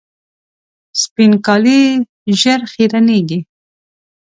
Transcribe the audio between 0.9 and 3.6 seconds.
سپین کالي ژر خیرنېږي.